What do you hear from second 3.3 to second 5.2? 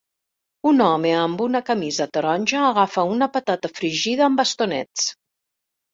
patata fregida amb bastonets.